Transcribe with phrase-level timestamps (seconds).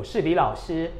[0.00, 0.90] 我是李老师，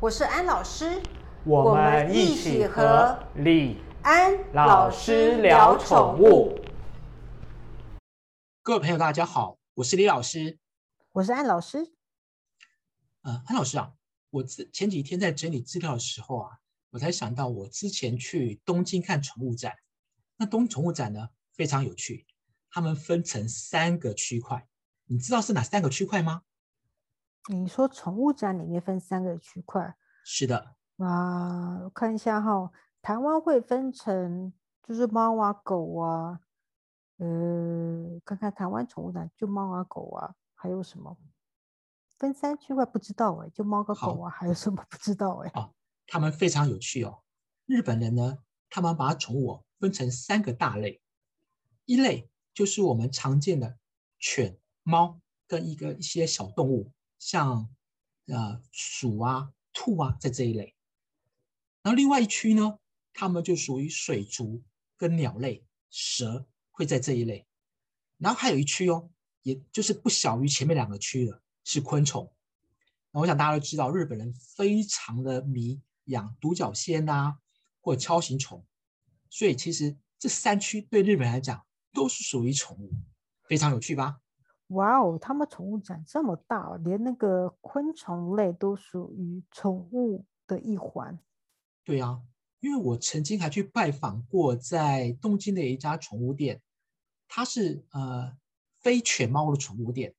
[0.00, 1.00] 我是安老师，
[1.44, 6.58] 我们一起和李安老师聊宠物。
[8.60, 10.58] 各位朋友，大家好，我是李老师，
[11.12, 11.92] 我是安老师。
[13.22, 13.92] 呃，安老师啊，
[14.30, 16.58] 我前几天在整理资料的时候啊，
[16.90, 19.72] 我才想到我之前去东京看宠物展，
[20.36, 22.26] 那东宠物展呢非常有趣，
[22.72, 24.66] 他们分成三个区块。
[25.04, 26.42] 你知道是哪三个区块吗？
[27.46, 29.96] 你说宠物展里面分三个区块？
[30.24, 30.76] 是的。
[30.98, 32.70] 啊，我看一下哈，
[33.00, 34.52] 台湾会分成
[34.82, 36.40] 就是猫啊、狗啊，
[37.18, 41.16] 呃，看看台湾宠物展就猫啊、狗啊，还有什么？
[42.18, 45.50] 分三区块不知道哎，就猫跟狗啊，还有什么不知道哎？
[45.54, 45.72] 哦，
[46.06, 47.22] 他们非常有趣哦。
[47.66, 51.00] 日本人呢，他们把宠物分成三个大类，
[51.84, 53.78] 一类就是我们常见的
[54.18, 54.58] 犬。
[54.82, 57.68] 猫跟一个一些小动物，像
[58.26, 60.74] 呃鼠啊、兔啊，在这一类。
[61.82, 62.78] 然后另外一区呢，
[63.12, 64.62] 它们就属于水族
[64.96, 67.46] 跟鸟类，蛇会在这一类。
[68.18, 69.10] 然后还有一区哦，
[69.42, 72.32] 也就是不小于前面两个区的，是昆虫。
[73.12, 77.38] 那我想大家都知道，日本人非常的迷养独角仙呐，
[77.80, 78.66] 或锹形虫，
[79.30, 82.92] 所以其实这三区对日本人来讲都是属于宠物，
[83.44, 84.20] 非常有趣吧？
[84.68, 91.18] 哇哦，他们宠物展这么大，连那个昆虫类都属于宠物的一环。
[91.84, 92.20] 对啊，
[92.60, 96.60] 因为我曾经还去拜访过在东京的一家宠物店，
[97.26, 98.36] 它是呃
[98.78, 100.14] 非犬猫的宠物店。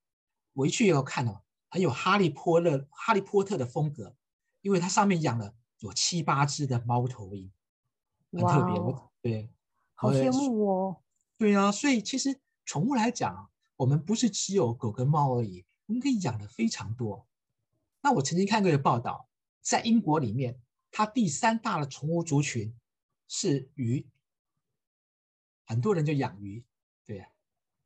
[0.52, 4.16] 我一去以后看哦，很有哈利波特哈利波特的风格，
[4.62, 7.52] 因为它上面养了有七八只的猫头鹰，
[8.32, 8.74] 很特别。
[9.22, 9.48] 对，
[9.94, 10.96] 好羡慕哦。
[11.38, 13.48] 对啊，所以其实宠物来讲。
[13.80, 17.26] 我们不是只有狗跟猫而已，我们可以养的非常多。
[18.02, 19.30] 那我曾经看过一个报道，
[19.62, 20.60] 在英国里面，
[20.90, 22.78] 它第三大的宠物族群
[23.26, 24.06] 是鱼，
[25.64, 26.62] 很多人就养鱼，
[27.06, 27.26] 对，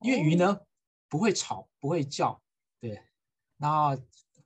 [0.00, 0.62] 因为鱼呢
[1.08, 2.42] 不会吵，不会叫，
[2.80, 3.00] 对，
[3.56, 3.96] 然后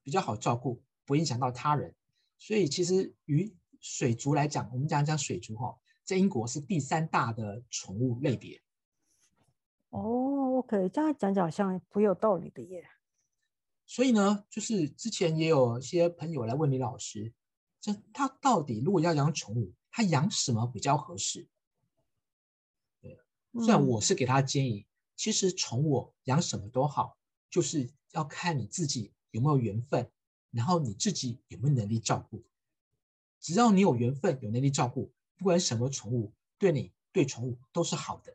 [0.03, 1.95] 比较好照顾，不影响到他人，
[2.37, 5.75] 所以其实鱼水族来讲，我们讲讲水族哈，
[6.05, 8.63] 在英国是第三大的宠物类别。
[9.91, 12.89] 哦，OK，这样讲讲好像颇有道理的耶。
[13.87, 17.33] 所以呢，就是之前也有一些朋友来问李老师，
[17.81, 21.49] 这他到底如果要养宠物，他养什么比较合适？
[23.01, 23.19] 对，
[23.55, 27.17] 虽然我是给他建议，其实宠物养什么都好，
[27.49, 30.11] 就是要看你自己有没有缘分，
[30.51, 32.45] 然后你自己有没有能力照顾。
[33.41, 38.35] 只要你有缘分、有能力照顾，不管什么宠物，对你对宠物都是好的。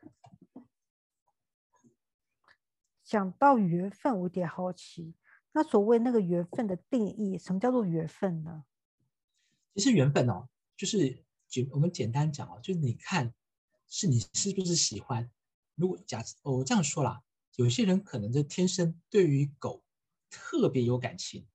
[3.13, 5.13] 讲到缘分，我有点好奇，
[5.51, 8.63] 那所谓那个缘分的定义，什么叫做缘分呢？
[9.75, 13.31] 其实缘分哦，就是简我们简单讲哦，就是你看
[13.87, 15.29] 是你是不是喜欢。
[15.75, 17.21] 如果假设我这样说啦，
[17.55, 19.83] 有些人可能就天生对于狗
[20.31, 21.45] 特别有感情，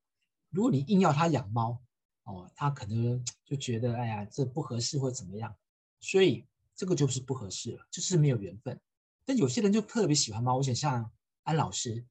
[0.50, 1.82] 如果你硬要他养猫
[2.22, 5.52] 哦，他可能就觉得哎呀这不合适或怎么样，
[5.98, 6.46] 所以
[6.76, 8.78] 这个就是不合适了，就是没有缘分。
[9.24, 11.10] 但有些人就特别喜欢猫，我想像。
[11.48, 12.04] 安老师，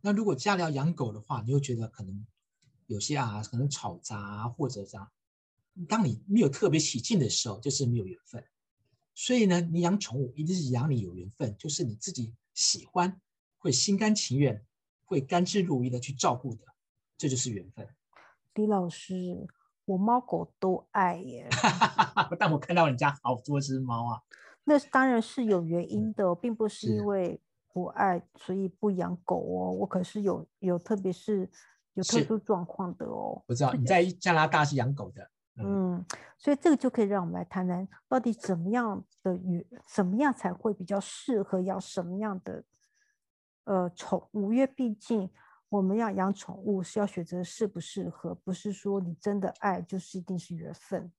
[0.00, 2.26] 那如果家里要养狗的话，你会觉得可能
[2.88, 5.08] 有些啊，可能吵杂或者这样。
[5.88, 8.44] 当你没有特别起劲的时候，就是没有缘分。
[9.14, 13.20] 所以呢，你养宠物一定是养你有缘分，就是你自己喜欢，
[13.58, 14.66] 会心甘情愿，
[15.04, 16.64] 会甘之如饴的去照顾的，
[17.16, 17.88] 这就是缘分。
[18.54, 19.46] 李老师，
[19.84, 21.48] 我猫狗都爱耶。
[22.40, 24.22] 但我看到你家好多只猫啊，
[24.64, 27.40] 那当然是有原因的，并不是因为。
[27.72, 29.70] 不爱，所以不养狗哦。
[29.72, 31.50] 我可是有有，特别是
[31.94, 33.42] 有特殊状况的哦。
[33.46, 36.04] 不知道你在 加拿大是养狗的，嗯，
[36.38, 42.64] 所以这个就可以让我们来谈谈，到底怎么样的与怎么样才会比较适合养什么样的
[43.64, 44.52] 呃宠物？
[44.52, 45.30] 因为毕竟
[45.68, 51.12] 我们要养宠物是要选择适不适合，不是说你真的爱就是一定是缘分。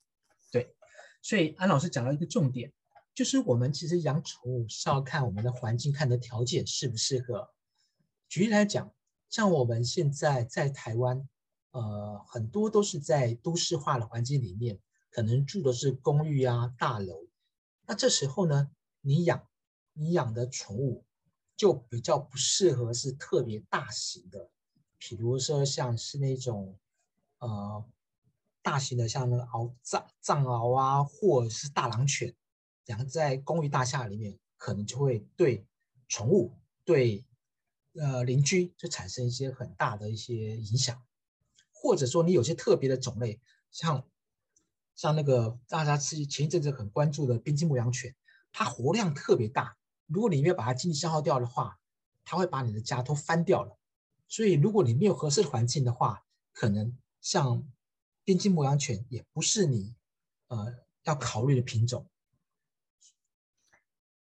[0.52, 0.76] 对，
[1.22, 2.74] 所以安老师讲到一个重点。
[3.14, 7.50] 就是我们其实养宠物是要看我们的环境，看的条件适不适合。
[8.30, 8.94] 举例来讲，
[9.30, 11.28] 像我们现在在台湾，
[11.72, 14.80] 呃，很多都是在都市化的环境里面，
[15.10, 17.28] 可能住的是公寓啊、大楼。
[17.86, 18.72] 那这时候呢，
[19.02, 19.46] 你养
[19.92, 21.04] 你养的宠物
[21.58, 24.50] 就比较不适合是特别大型的，
[24.98, 26.80] 比如说像是那种
[27.40, 27.86] 呃
[28.62, 32.34] 大型的，像那个獒藏藏獒啊，或者是大狼犬。
[32.86, 35.66] 养在公寓大厦里面，可能就会对
[36.08, 37.26] 宠物、对
[37.94, 41.02] 呃邻居就产生一些很大的一些影响，
[41.72, 43.40] 或者说你有些特别的种类，
[43.72, 44.06] 像
[44.96, 48.16] 像那个大家是前一阵子很关注的边境牧羊犬，
[48.52, 49.78] 它活量特别大。
[50.08, 51.80] 如果你没有把它精力消耗掉的话，
[52.24, 53.78] 它会把你的家都翻掉了。
[54.28, 57.66] 所以如果你没有合适的环境的话，可能像
[58.24, 59.96] 边境牧羊犬也不是你
[60.48, 62.06] 呃要考虑的品种。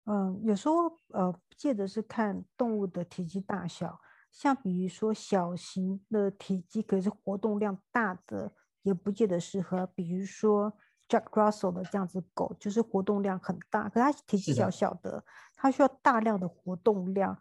[0.05, 3.99] 嗯，有时候呃，不见得是看动物的体积大小，
[4.31, 8.51] 像比如说小型的体积可是活动量大的，
[8.81, 9.85] 也不见得适合。
[9.87, 10.73] 比如说
[11.07, 15.23] Jack Russell 的这样子狗，就是活动量很大，可它体积小小的，
[15.55, 17.37] 它需要大量的活动量。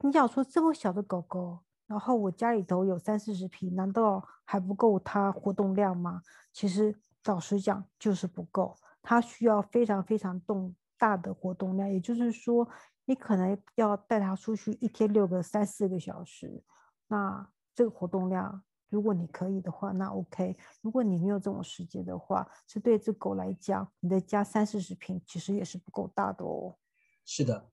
[0.00, 6.22] 你想说这么小的狗狗，然后我家里头有三四十匹，难道还不够它活动量吗？
[6.52, 10.74] 其实老实讲，就是不够，它需要非常非常动。
[11.02, 12.68] 大的活动量，也就是说，
[13.06, 16.62] 你可能要带它出去一天遛个三四个小时。
[17.08, 20.56] 那这个活动量，如果你可以的话，那 OK。
[20.80, 26.78] 如果你没有这种时间的话，是对这狗来讲，你的家三四十平其实也是不够大的哦。
[27.24, 27.68] 是的，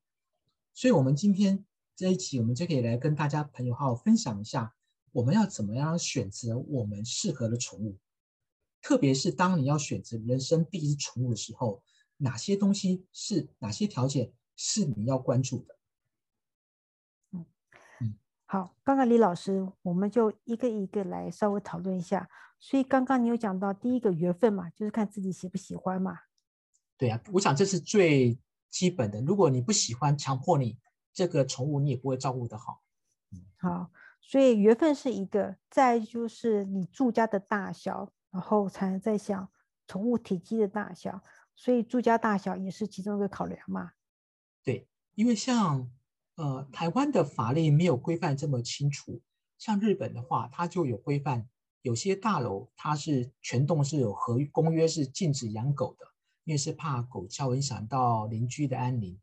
[0.74, 1.64] 所以我们今天
[1.96, 4.74] 这一期，我们就可以来跟大家朋友好好分享一下，
[5.12, 8.00] 我们要怎么样选择我们适合的宠物，
[8.82, 11.84] 特别是当你要选择人生第一只宠物的时候。
[12.22, 15.76] 哪些东西是哪些条件是你要关注的？
[17.32, 17.46] 嗯
[18.02, 18.14] 嗯，
[18.46, 22.30] 好，刚刚李老师，我们就一个一个来稍微讨论一下。
[22.60, 26.20] 所以刚刚你有讲到第一个缘分嘛，就是看自己喜不喜欢嘛。
[26.98, 28.38] 对呀，我想这是最
[28.70, 29.22] 基本的。
[29.22, 30.78] 如果你不喜欢，强迫你
[31.14, 32.82] 这个宠物，你也不会照顾得好。
[33.56, 33.90] 好，
[34.20, 39.50] 所以缘分是一个，再就是你住家的大小，然后才能再想
[39.88, 41.24] 宠物体积的大小。
[41.62, 43.92] 所以住家大小也是其中一个考量嘛？
[44.64, 45.92] 对，因为像
[46.36, 49.20] 呃台湾的法律没有规范这么清楚，
[49.58, 51.50] 像日本的话，它就有规范，
[51.82, 56.06] 有些大楼它是全栋是有合公约是禁止养狗的，
[56.46, 59.20] 因为是怕狗叫影响到邻居的安宁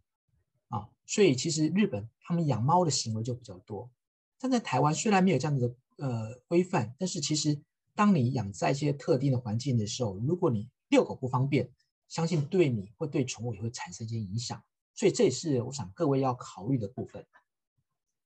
[0.69, 0.91] 啊。
[1.07, 3.91] 所以其实日本他们养猫的行为就比较多，
[4.39, 7.59] 但在台湾虽然没有这样子的呃规范，但是其实
[7.95, 11.71] 当你养在一些特定的环境的时候，如果你遛狗不方便。
[12.09, 14.63] 相信对你或对宠物也会产生一些影响，
[14.95, 17.27] 所以这也是我想各位要考虑的部分。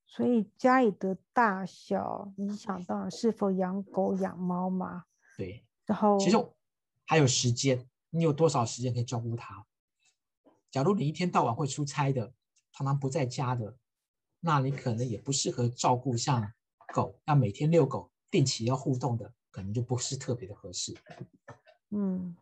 [0.07, 5.05] 所以家里的大小影响到是否养狗养猫嘛？
[5.37, 5.65] 对。
[5.87, 6.37] 然后其实
[7.07, 9.65] 还有时间，你有多少时间可以照顾它？
[10.71, 12.35] 假如你一天到晚会出差的，
[12.73, 13.77] 常常不在家的，
[14.41, 16.53] 那你可能也不适合照顾像
[16.93, 20.95] 狗，要每天遛狗、定期要互动的，可能就不是特别的合适。
[21.91, 22.37] 嗯，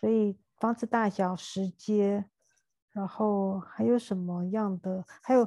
[0.00, 0.36] 所以。
[0.62, 2.30] 房子大小、时间，
[2.92, 5.04] 然后还有什么样的？
[5.20, 5.44] 还有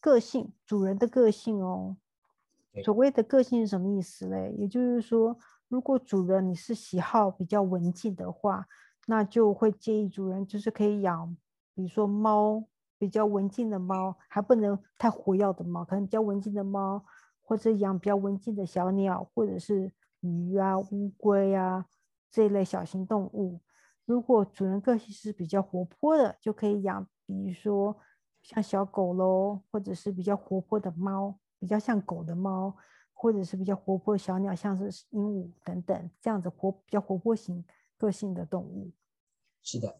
[0.00, 1.98] 个性，主人的个性哦。
[2.82, 4.54] 所谓的个性是什么意思嘞？
[4.56, 5.36] 也就是说，
[5.68, 8.66] 如果主人你是喜好比较文静的话，
[9.06, 11.36] 那就会建议主人就是可以养，
[11.74, 12.64] 比如说猫，
[12.96, 17.04] 比较文静的猫，还不能太活跃的猫，可能比较文静的猫，
[17.42, 21.84] 或者养比较文静的小鸟，或者是鱼啊、乌龟啊
[22.30, 23.60] 这一类小型动物。
[24.06, 27.98] 如果主人个性是比较活泼的，就可以养，比如说
[28.40, 32.76] 像小狗喽，或者是比较活泼的猫，比较像狗的猫，
[33.12, 37.64] 或者是比较活泼的小鸟，像是鹦鹉等等这样子活比较活泼型
[37.98, 38.92] 个性的动物。
[39.60, 39.96] 是的。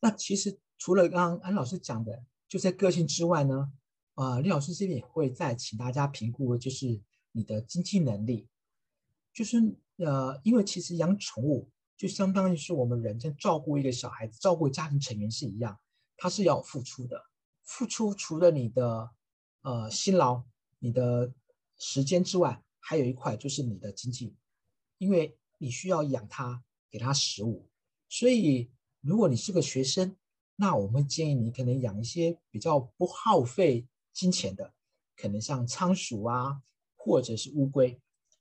[0.00, 3.72] 那其实除了刚刚安老师讲的，就在个性之外呢，
[4.14, 7.00] 啊，李老师这边也会再请大家评估，就是
[7.32, 8.46] 你的经济能力，
[9.32, 9.56] 就是
[9.96, 11.70] 呃，因为其实养宠物。
[11.96, 15.78] 就相当于是我们人在照顾一个小孩子、照顾家庭成员是一样，
[16.16, 17.24] 他是要付出的。
[17.62, 19.10] 付出除了你的
[19.62, 20.42] 呃辛劳、
[20.78, 21.32] 你的
[21.78, 24.36] 时间之外，还有一块就是你的经济，
[24.98, 27.68] 因为你需要养它，给它食物。
[28.08, 28.70] 所以
[29.00, 30.14] 如果你是个学生，
[30.56, 34.74] 那我们建议你可能养一些比较不耗费金钱的，
[35.16, 36.60] 可能像仓鼠啊，
[36.96, 37.98] 或者是乌龟，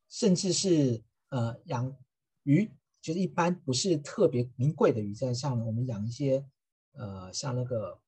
[0.10, 1.96] 甚至是呃养
[2.44, 2.70] 鱼。
[3.04, 6.46] 就是一般不是特别名贵的鱼，在像我们养一些，
[6.94, 8.00] 呃，像那个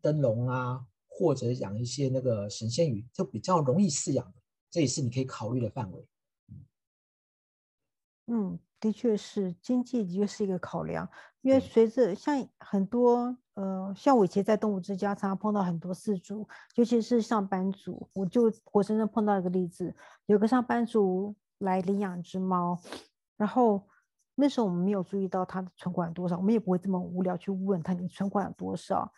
[0.00, 6.04] 灯笼啊，或者养一些那个神仙鱼，就比较容易饲养的，这也是你可以考虑的范围。
[8.26, 11.08] 嗯，的确是经济的确是一个考量，
[11.42, 19.94] 因为随着像很多呃，像我以前在动物之家常常碰到很多饲主，尤其是上班族，我就活生生碰到一个例子，
[20.26, 22.76] 有个上班族来领养只猫，
[23.36, 23.86] 然后。
[24.34, 29.12] 那时候我们没有注意到他的存款多少，我们也不会这么无聊去问他你存款有多少。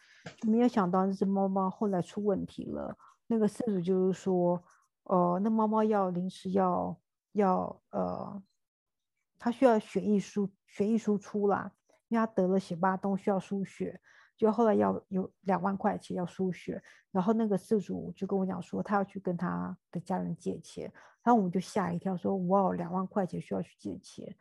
[0.46, 2.96] 没有想到那只猫猫后来出问题了。
[3.26, 4.62] 那个事主就是说，
[5.04, 6.98] 呃，那猫猫要临时要
[7.32, 8.42] 要呃，
[9.38, 11.70] 他需要血液输血液输出啦，
[12.08, 14.00] 因为他得了血巴东需要输血，
[14.36, 20.90] 就后来要有两万块钱要输血，然后那个事主就跟我讲说他要去跟他的家人借钱，
[21.22, 24.34] 然后我们就吓一跳说哇两万块钱需要去借钱，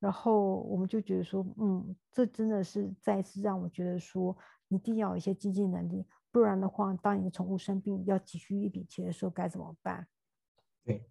[0.00, 4.36] 然后我们就觉得说嗯这真的是再次让我觉得说
[4.68, 10.08] 一定要有一些经济能力，不然的话当你的宠物生病要急需一笔钱的时候该怎么办？
[10.84, 11.04] 对。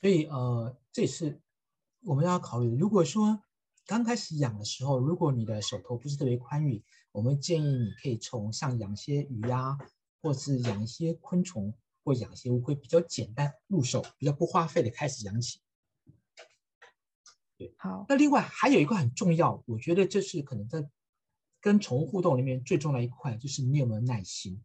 [0.00, 1.40] 所以，呃，这也是
[2.04, 2.76] 我们要考虑。
[2.76, 3.40] 如果说
[3.86, 6.82] 刚开始养的时候，如果你的手头不是特别宽裕，
[7.12, 9.78] 我们建议你可以从像养些鱼呀，
[10.20, 11.72] 或是养一些昆虫，
[12.02, 15.60] 或养一些乌龟，比较简单入手，比较不花费的开始养起。
[17.62, 18.04] 对，好。
[18.08, 20.88] 那另外还有一个很重要，我觉得这是可能在
[21.60, 24.60] 跟宠物互动里面最重要的一块，就是你有没有耐心，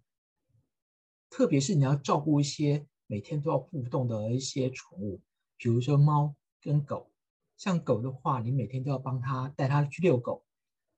[1.30, 5.22] 特别是你要照顾一些每天都要互动的一些宠物。
[5.58, 7.12] 比如说猫跟狗，
[7.58, 10.46] 像狗的话，你每天都要帮它带它去遛狗，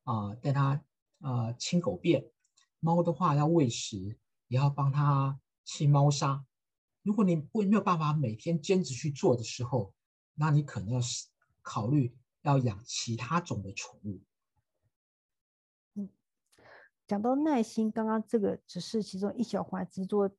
[0.04, 0.84] 啊，带它
[1.20, 2.22] 呃清狗便；
[2.80, 6.46] 猫的话要喂食，也要帮它清猫砂。
[7.04, 9.94] 如果你不没有办法每天坚持去做的时候，
[10.36, 11.00] 那你可能要
[11.70, 14.20] 考虑要养其他种的宠物。
[15.94, 16.10] 嗯，
[17.06, 20.30] 讲到耐心，刚刚这个只是其中一小环，只做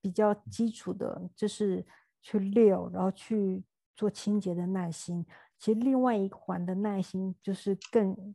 [0.00, 1.84] 比较基础的，就是。
[2.28, 3.62] 去遛，然后去
[3.94, 5.24] 做清洁的耐心，
[5.60, 8.34] 其实另外一环的耐心就是更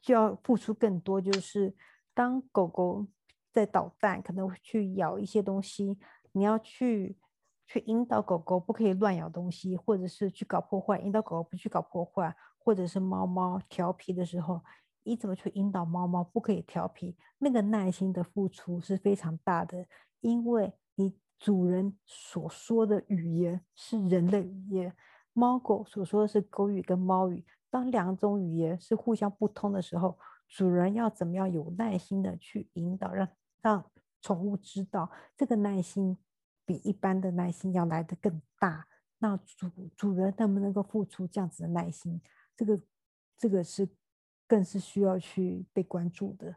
[0.00, 1.20] 就要付出更多。
[1.20, 1.74] 就是
[2.14, 3.08] 当狗狗
[3.50, 5.98] 在捣蛋，可能去咬一些东西，
[6.30, 7.16] 你要去
[7.66, 14.60] 去引导狗狗不可以乱咬东西，或者是去搞破坏，引导狗狗不去搞破坏，或者是猫猫调皮的时候，
[15.02, 17.16] 你怎么去引导猫猫不可以调皮？
[17.38, 19.86] 那个耐心的付出是非常大的，
[20.20, 21.14] 因为你。
[21.36, 24.96] 主人所说的语言是人的语言，
[25.34, 27.44] 猫狗所说的是狗语跟猫语。
[27.68, 30.16] 当两种语言是互相不通的时候，
[30.48, 33.28] 主人要怎么样有耐心的去引导，让
[33.60, 33.84] 让
[34.22, 36.16] 宠物知道这个耐心
[36.64, 38.86] 比一般的耐心要来的更大。
[39.18, 42.20] 那主主人能不能够付出这样子的耐心？
[42.56, 42.80] 这个
[43.36, 43.88] 这个是
[44.46, 46.56] 更是需要去被关注的。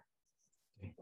[0.80, 0.94] 对，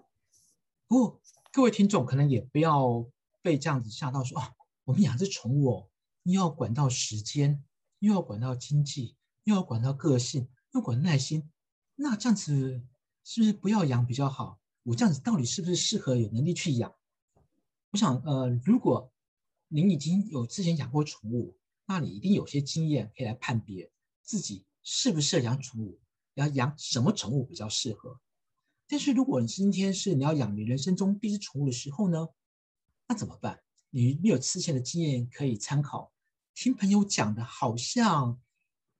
[0.87, 1.21] 不过
[1.51, 3.05] 各位听众可能也不要。
[3.45, 5.89] 被这样子吓到，说啊，我们养只宠物哦，
[6.23, 7.63] 又要管到时间，
[7.99, 11.51] 又要管到经济，又要管到个性，又管耐心，
[11.93, 12.81] 那这样子
[13.23, 14.59] 是不是不要养比较好？
[14.81, 16.91] 我这样子到底是不是适合有能力去养？
[17.95, 19.09] 我想，呃，如果
[19.69, 23.89] 您已经有之前养过宠物，那你一定有些经验可以来判别
[24.21, 25.97] 自己适不适合养宠物，
[26.33, 28.19] 要养什么宠物比较适合。
[28.85, 32.27] 但是如果你今天是你要养你人生中第一只宠物的时候呢？
[33.07, 33.63] 那怎么办？
[33.91, 36.11] 你你有之前的经验可以参考，
[36.53, 38.41] 听朋友讲的，好像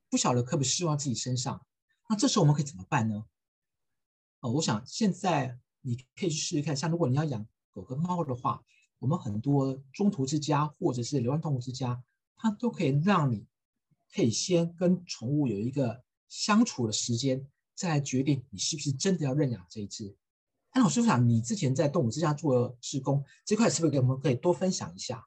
[0.10, 1.66] 不晓得可不可以适用自己身上。
[2.08, 3.25] 那这时候我们可以怎么办呢？
[4.40, 8.64] 哦，我想现在你可以去试试看，像如果你要养狗跟猫的话，
[9.06, 12.04] 我们很多中途之家或者是流浪动物之家，
[12.36, 13.46] 它都可以让你
[14.12, 20.18] 可以先跟宠物有一个相处的时间，再来决定你是不是真的要认养这一只。
[20.74, 25.24] 那老师想，你之前在动物之家做施工这块，是不是给我们可以多分享一下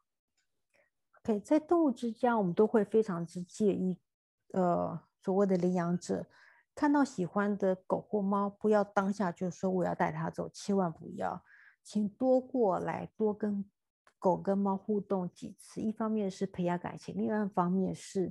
[1.23, 3.97] ？OK，在动物之家，我们都会非常之介意，
[4.55, 6.27] 呃，所谓的领养者
[6.75, 11.45] 看到喜欢的狗或猫，不要当下就说我要带它走，千万不要，
[11.89, 13.65] 请多过来，多跟
[14.19, 15.81] 狗跟猫互动几次。
[15.81, 18.31] 一方面是培养感情，另外一方面是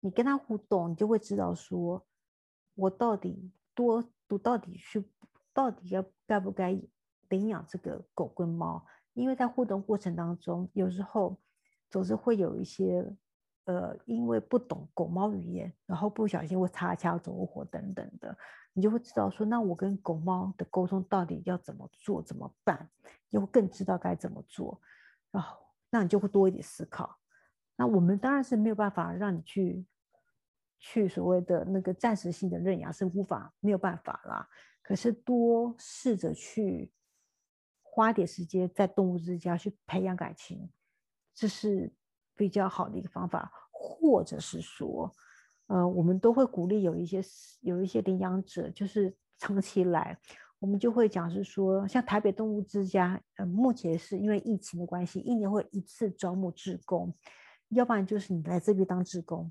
[0.00, 2.04] 你跟它互动，你就会知道说，
[2.74, 5.02] 我到底多，我到底去。
[5.54, 6.80] 到底要该不该
[7.28, 8.86] 领养这个狗跟猫？
[9.12, 11.38] 因为在互动过程当中，有时候
[11.90, 13.14] 总是会有一些，
[13.64, 18.36] 呃，因为不懂狗猫语言，然后不小心会擦枪走火等等的，
[18.72, 22.90] 你就会知道说，那我跟狗猫的沟通到底要怎么做、怎么办，
[23.30, 24.80] 就会更知道该怎么做。
[25.30, 25.58] 然后，
[25.90, 27.18] 那你就会多一点思考。
[27.76, 29.86] 那我们当然是没有办法让你去
[30.78, 34.48] 去所谓的那个暂时性的认养，是无法没有办法啦。
[34.82, 36.92] 可是多试着去
[37.80, 40.68] 花点时间在动物之家去培养感情，
[41.34, 41.92] 这是
[42.42, 43.48] 比较好的一个方法。
[43.70, 45.12] 或者是说，
[45.66, 47.20] 呃，我们都会鼓励有一些
[47.60, 50.16] 有一些领养者，就是长期来，
[50.58, 57.12] 我们就会讲是说，像台北动物之家，呃，目前是因为疫情的关系，一年会一次招募志工，
[57.70, 59.50] 要不然就是你来这边当志工，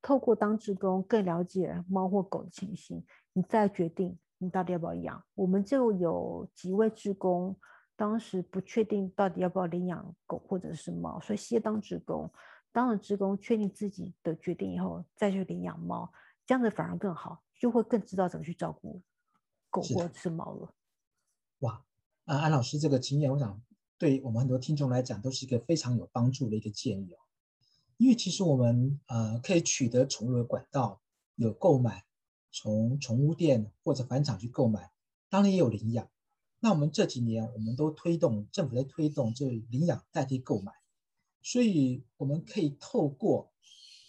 [0.00, 4.18] 透过当志工更了解猫或狗的情形，你再决定。
[4.38, 5.24] 你到底要不要养？
[5.34, 7.56] 我们就有几位志工，
[7.96, 12.30] 当时不确定到底要不要领养狗或者是猫，所以先当职工。
[12.72, 16.10] 当了职工，确定自己的决定以后，再去领养猫，
[16.46, 19.02] 这样子反而更好，就会更知道怎么去照顾
[19.68, 20.74] 狗或者是猫了。
[21.58, 21.84] 哇，
[22.24, 23.62] 啊，安老师这个经验，我想
[23.98, 27.18] 对我们很多听众来讲，都是一个非常有帮助的一个建议哦。
[27.98, 31.02] 因为其实我们呃可以取得宠物的管道，
[31.36, 32.06] 有购买，
[32.50, 34.90] 从宠物店或者返场去购买，
[35.28, 36.08] 当然也有领养。
[36.64, 40.70] 那我们这几年，我们都推动政府在推动这领养代替购买。
[41.42, 43.50] 所以我们可以透过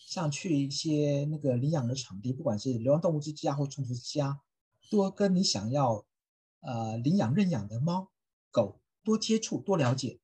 [0.05, 4.39] 像去一些那个领养的场地，不管是流浪动物之家或宠物之家，
[4.91, 6.05] 多跟你想要
[6.59, 8.11] 呃领养认养的猫
[8.51, 10.19] 狗多接触多了解，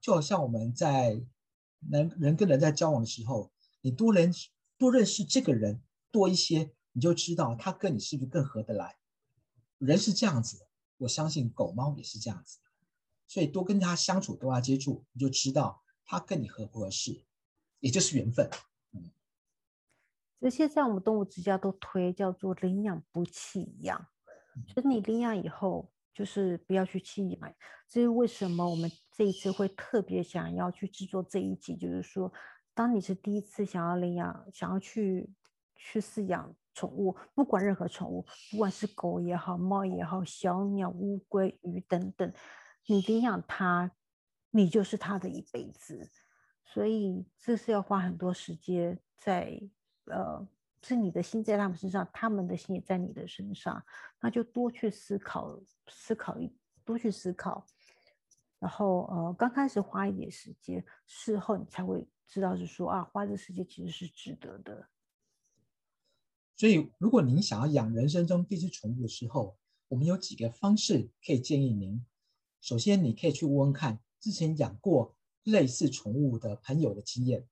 [0.00, 1.22] 就好像我们在
[1.88, 4.32] 人人跟人在交往的时候，你多认
[4.76, 8.96] 多认识这个人多一些，你就知道他跟你是不是更合得来。
[9.78, 10.66] 人是这样子，
[11.00, 12.60] 我相信狗猫也是这样子，
[13.26, 15.82] 所以多跟它相处多它接触，你就知道。
[16.12, 17.22] 它跟你合不合适，
[17.78, 18.50] 也就是缘分。
[18.90, 19.12] 嗯，
[20.40, 24.08] 所以现在我们动物之家都推叫做领养不弃养，
[24.66, 27.54] 就是你领养以后，就是不要去弃养。
[27.88, 28.68] 这是为什么？
[28.68, 32.32] 我们这一次会特别想要去制作这一集，就是说，
[32.74, 35.30] 当你是第一次想要领养、想要去
[35.76, 42.32] 去饲养宠物，不管任何宠物，不管是狗也好、猫也好、小鸟、乌龟、鱼等等，
[42.86, 43.90] 你领养它。
[44.52, 46.10] 你就是它的一辈子，
[46.64, 49.60] 所以这是要花很多时间在，
[50.06, 50.44] 呃，
[50.82, 53.80] 是你的心在他们身上，他们的心也在你的身上，
[54.20, 55.56] 那就多去思考，
[55.86, 56.52] 思考一，
[56.84, 57.64] 多去思考，
[58.58, 64.88] 然后呃，刚开始花一点时间，事后你才会知道，是说啊，花这时间其实是值得的。
[66.60, 69.56] 所以，如果您想要养人生中第一只宠物的时候，
[69.88, 72.04] 我们有几个方式可以建议您。
[72.60, 73.98] 首先，你可以去问问看。
[74.20, 77.48] 之前养过类似宠物的朋友的经验，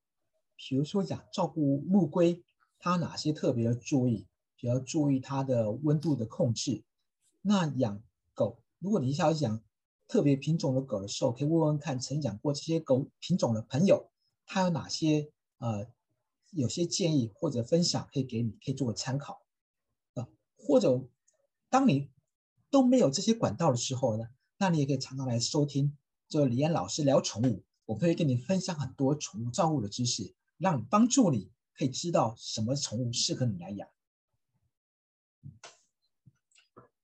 [0.57, 2.45] 比如说养照顾陆龟，
[2.79, 4.27] 它哪些特别的注意？
[4.57, 6.85] 比要注意它的温度的控制。
[7.41, 8.03] 那养
[8.35, 9.63] 狗，如果你想要养
[10.07, 14.11] 特别品种的狗的时候，可以问问看曾养过这些狗品种的朋友，
[14.45, 15.87] 他有哪些呃
[16.51, 19.43] 有些建议或者分享可以给你，可以做个参考
[20.15, 20.29] 啊。
[20.57, 21.07] 或者
[21.69, 22.11] 当你
[22.71, 25.97] 都没有这些管道的时候呢，那你也可以常常来收听。
[26.29, 33.89] 就李安老师聊宠物，我会跟你分享很多宠物照顾的知识，让帮助你可以知道什么宠物适合你来养。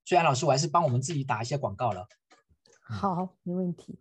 [0.03, 2.07] 所以安老师，我还是帮我们自己打一些广告了。
[2.81, 3.99] 好，没问题。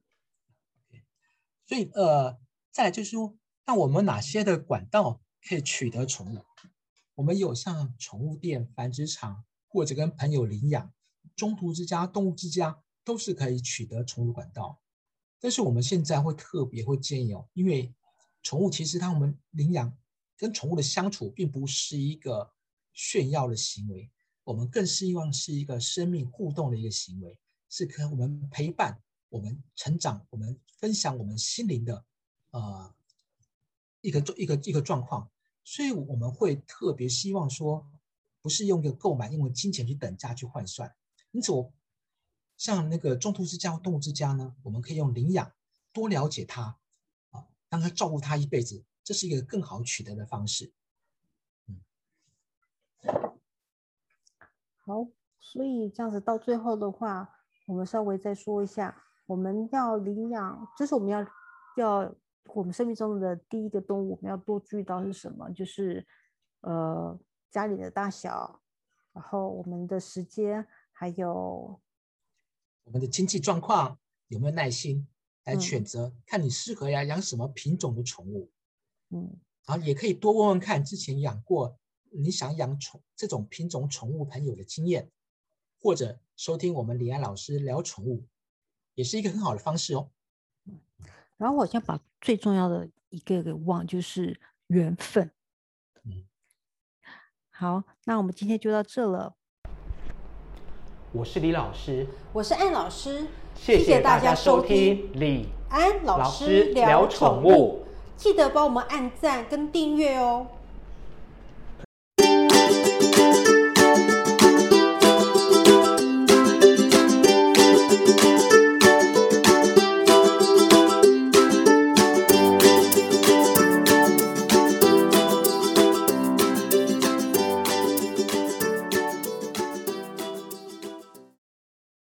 [1.67, 2.39] 所以呃，
[2.71, 6.45] 再来就是说，那我们哪些的管道可以取得宠物？
[7.15, 10.93] 我们有像宠物店、繁殖场，或者跟朋友领养、
[11.37, 14.81] 中途之家、动物之家，都是可以取得宠物管道。
[15.39, 17.95] 但是我们现在会特别会建议哦，因为
[18.43, 19.97] 宠物其实它我们领养
[20.37, 22.51] 跟宠物的相处，并不是一个
[22.93, 24.11] 炫耀的行为，
[24.43, 32.05] 我们更希望是一个生命互动的一个行为，是跟我们陪伴我们成长，我们分享我们心灵的
[32.51, 32.95] 呃
[34.01, 35.31] 一个一个一个状况，
[35.65, 37.91] 所以我们会特别希望说，
[38.41, 40.95] 不是用一个购买，用金钱去等价去换算，
[41.33, 41.73] 因此我。
[42.57, 45.53] 像那个中途之家、动物之家呢，我们可以用领养
[45.93, 46.79] 多了解它，
[47.33, 50.73] 啊，让它照顾它一辈子，这是一个更好取得的方式。
[51.67, 51.81] 嗯，
[54.87, 55.09] 好，
[55.41, 57.29] 所以这样子到最后的话，
[57.67, 61.27] 我们稍微再说一下，我们要领养，就是我们要
[61.77, 62.15] 要
[62.53, 65.51] 我们生命中的第一个动物，我们要多注意到是什么？
[65.51, 66.07] 就是
[66.61, 67.19] 呃
[67.51, 68.61] 家里的大小，
[69.13, 71.81] 然后我们的时间，还有。
[72.85, 75.09] 我们的经济状况有没有耐心
[75.45, 76.13] 来选择？
[76.27, 78.51] 看你适合呀养什么品种的宠物，
[79.09, 81.79] 嗯，然后也可以多问问看之前养过
[82.11, 85.11] 你想养宠这种品种宠物朋友的经验，
[85.81, 88.27] 或者收听我们李安老师聊宠物，
[88.95, 90.11] 也是一个很好的方式哦。
[91.37, 95.31] 然后我先把最重要的一个给忘，就是缘分。
[96.07, 96.25] 嗯，
[97.51, 99.35] 好，那我们今天就到这了。
[101.13, 107.85] 我是李老师，我是安老师，谢谢大家收听李安老师聊宠物，
[108.17, 110.47] 记得帮我们按赞跟订阅哦。